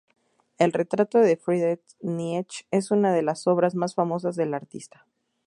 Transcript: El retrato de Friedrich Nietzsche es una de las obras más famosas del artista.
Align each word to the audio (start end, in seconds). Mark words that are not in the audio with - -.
El 0.57 0.73
retrato 0.73 1.19
de 1.19 1.37
Friedrich 1.37 1.95
Nietzsche 2.01 2.65
es 2.71 2.89
una 2.89 3.13
de 3.13 3.21
las 3.21 3.45
obras 3.45 3.75
más 3.75 3.93
famosas 3.93 4.35
del 4.35 4.55
artista. 4.55 5.05